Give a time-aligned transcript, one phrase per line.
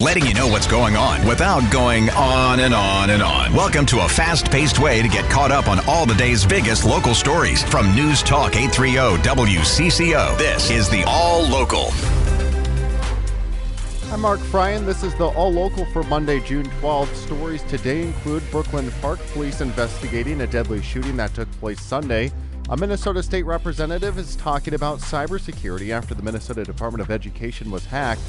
[0.00, 3.52] letting you know what's going on without going on and on and on.
[3.52, 6.86] Welcome to a fast paced way to get caught up on all the day's biggest
[6.86, 10.38] local stories from News Talk 830 WCCO.
[10.38, 11.90] This is the All Local.
[14.10, 14.78] I'm Mark Freie.
[14.78, 17.14] This is the All Local for Monday, June 12th.
[17.14, 22.32] Stories today include Brooklyn Park police investigating a deadly shooting that took place Sunday.
[22.70, 27.84] A Minnesota state representative is talking about cybersecurity after the Minnesota Department of Education was
[27.84, 28.22] hacked.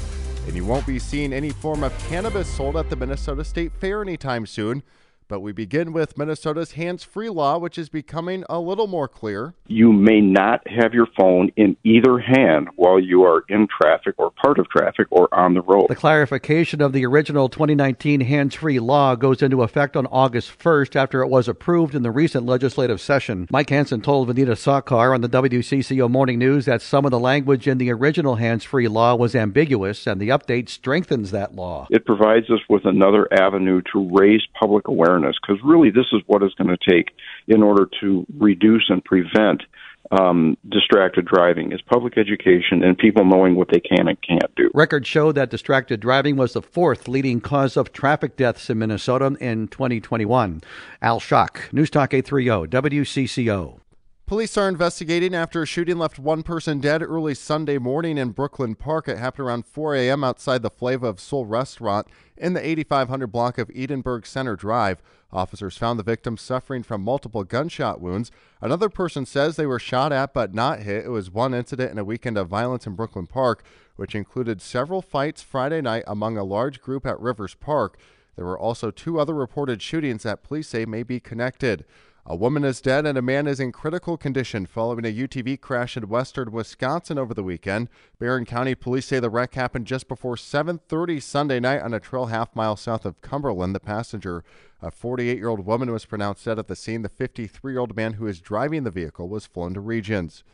[0.46, 4.02] And you won't be seeing any form of cannabis sold at the Minnesota State Fair
[4.02, 4.82] anytime soon.
[5.32, 9.54] But we begin with Minnesota's hands free law, which is becoming a little more clear.
[9.66, 14.30] You may not have your phone in either hand while you are in traffic or
[14.30, 15.86] part of traffic or on the road.
[15.88, 20.96] The clarification of the original 2019 hands free law goes into effect on August 1st
[20.96, 23.48] after it was approved in the recent legislative session.
[23.50, 27.66] Mike Hansen told Vineeta Sawkar on the WCCO Morning News that some of the language
[27.66, 31.86] in the original hands free law was ambiguous, and the update strengthens that law.
[31.88, 36.22] It provides us with another avenue to raise public awareness awareness because really this is
[36.26, 37.10] what it's going to take
[37.48, 39.62] in order to reduce and prevent
[40.10, 44.70] um, distracted driving is public education and people knowing what they can and can't do.
[44.74, 49.36] Records show that distracted driving was the fourth leading cause of traffic deaths in Minnesota
[49.40, 50.60] in 2021.
[51.00, 53.81] Al Shock, News Talk 830, WCCO.
[54.26, 58.74] Police are investigating after a shooting left one person dead early Sunday morning in Brooklyn
[58.74, 59.06] Park.
[59.06, 60.24] It happened around 4 a.m.
[60.24, 62.06] outside the Flavor of Soul restaurant
[62.36, 65.02] in the 8500 block of Edinburgh Center Drive.
[65.32, 68.30] Officers found the victim suffering from multiple gunshot wounds.
[68.62, 71.04] Another person says they were shot at but not hit.
[71.04, 73.64] It was one incident in a weekend of violence in Brooklyn Park,
[73.96, 77.98] which included several fights Friday night among a large group at Rivers Park.
[78.36, 81.84] There were also two other reported shootings that police say may be connected.
[82.24, 85.96] A woman is dead and a man is in critical condition following a UTV crash
[85.96, 87.88] in western Wisconsin over the weekend.
[88.20, 92.26] Barron County police say the wreck happened just before 7:30 Sunday night on a trail
[92.26, 93.74] half mile south of Cumberland.
[93.74, 94.44] The passenger,
[94.80, 97.02] a 48-year-old woman, was pronounced dead at the scene.
[97.02, 100.44] The 53-year-old man who is driving the vehicle was flown to Regions.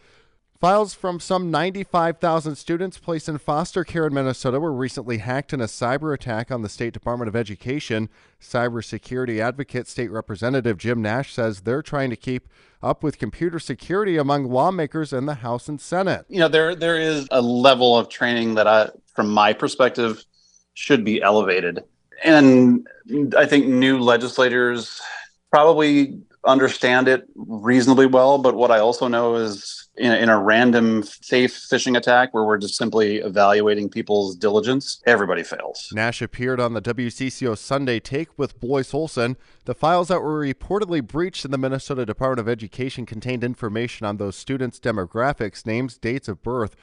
[0.60, 5.60] Files from some 95,000 students placed in foster care in Minnesota were recently hacked in
[5.60, 8.08] a cyber attack on the State Department of Education.
[8.40, 12.48] Cybersecurity advocate State Representative Jim Nash says they're trying to keep
[12.82, 16.26] up with computer security among lawmakers in the House and Senate.
[16.28, 20.24] You know, there there is a level of training that I from my perspective
[20.74, 21.84] should be elevated.
[22.24, 22.84] And
[23.36, 25.00] I think new legislators
[25.52, 30.38] probably understand it reasonably well, but what I also know is in a, in a
[30.38, 35.90] random safe phishing attack where we're just simply evaluating people's diligence, everybody fails.
[35.92, 39.36] Nash appeared on the WCCO Sunday Take with Blois Olson.
[39.66, 44.16] The files that were reportedly breached in the Minnesota Department of Education contained information on
[44.16, 46.74] those students' demographics, names, dates of birth,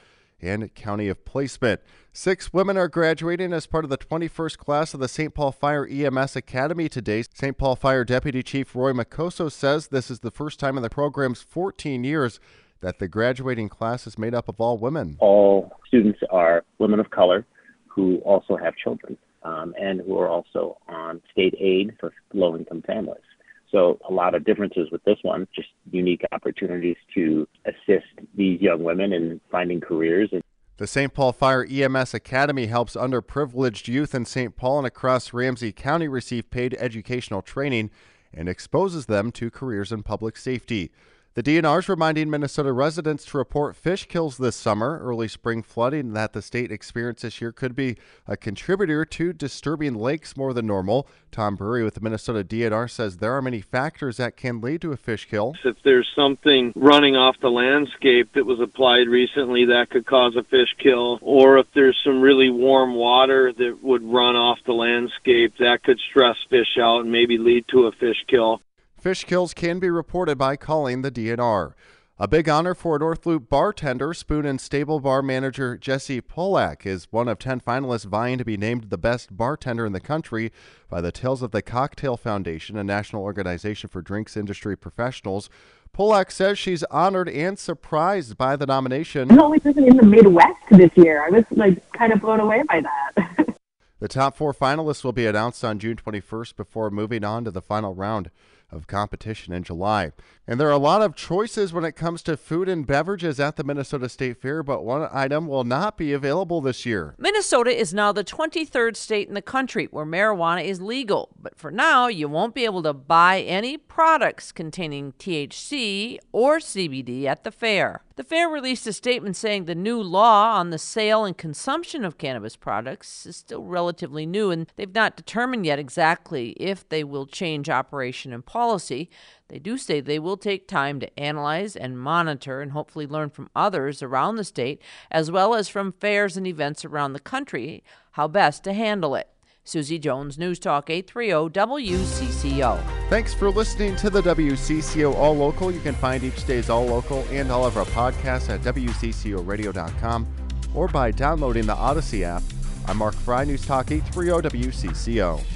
[0.41, 1.81] and county of placement.
[2.11, 5.33] Six women are graduating as part of the 21st class of the St.
[5.33, 7.23] Paul Fire EMS Academy today.
[7.33, 7.57] St.
[7.57, 11.41] Paul Fire Deputy Chief Roy Macoso says this is the first time in the program's
[11.41, 12.39] 14 years
[12.81, 15.17] that the graduating class is made up of all women.
[15.19, 17.45] All students are women of color
[17.87, 22.83] who also have children um, and who are also on state aid for low income
[22.85, 23.23] families.
[23.71, 28.05] So, a lot of differences with this one, just unique opportunities to assist
[28.35, 30.29] these young women in finding careers.
[30.77, 31.13] The St.
[31.13, 34.55] Paul Fire EMS Academy helps underprivileged youth in St.
[34.55, 37.91] Paul and across Ramsey County receive paid educational training
[38.33, 40.91] and exposes them to careers in public safety.
[41.35, 45.01] The DNR is reminding Minnesota residents to report fish kills this summer.
[45.03, 49.95] Early spring flooding that the state experienced this year could be a contributor to disturbing
[49.95, 51.09] lakes more than normal.
[51.33, 54.93] Tom Burry with the Minnesota DNR says there are many factors that can lead to
[54.93, 55.55] a fish kill.
[55.65, 60.43] If there's something running off the landscape that was applied recently, that could cause a
[60.43, 61.19] fish kill.
[61.21, 65.99] Or if there's some really warm water that would run off the landscape, that could
[66.09, 68.61] stress fish out and maybe lead to a fish kill.
[69.05, 71.73] Fish kills can be reported by calling the DNR.
[72.17, 77.07] A big honor for North Loop bartender, Spoon and Stable Bar manager Jesse Polak is
[77.11, 80.51] one of 10 finalists vying to be named the best bartender in the country
[80.89, 85.51] by the Tales of the Cocktail Foundation, a national organization for drinks industry professionals.
[85.95, 89.29] Polak says she's honored and surprised by the nomination.
[89.29, 91.23] I'm the only person in the Midwest this year.
[91.23, 93.55] I was like kind of blown away by that.
[93.99, 97.61] the top four finalists will be announced on June 21st before moving on to the
[97.61, 98.31] final round
[98.75, 100.11] of competition in July.
[100.47, 103.55] And there are a lot of choices when it comes to food and beverages at
[103.55, 107.15] the Minnesota State Fair, but one item will not be available this year.
[107.17, 111.71] Minnesota is now the 23rd state in the country where marijuana is legal, but for
[111.71, 117.51] now, you won't be able to buy any products containing THC or CBD at the
[117.51, 118.04] fair.
[118.17, 122.17] The fair released a statement saying the new law on the sale and consumption of
[122.17, 127.25] cannabis products is still relatively new, and they've not determined yet exactly if they will
[127.25, 129.09] change operation and policy.
[129.49, 133.49] They do say they will take time to analyze and monitor and hopefully learn from
[133.53, 138.29] others around the state, as well as from fairs and events around the country, how
[138.29, 139.27] best to handle it.
[139.65, 142.79] Susie Jones, News Talk 830 WCCO.
[143.09, 145.71] Thanks for listening to the WCCO All Local.
[145.71, 150.27] You can find each day's All Local and all of our podcasts at WCCORadio.com
[150.75, 152.43] or by downloading the Odyssey app.
[152.87, 155.54] I'm Mark Freie, News Talk 830 WCCO.